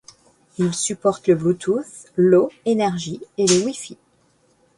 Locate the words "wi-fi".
3.63-3.99